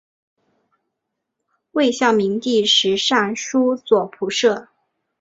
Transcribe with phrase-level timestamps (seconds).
[1.73, 4.69] 魏孝明帝时尚书左仆射。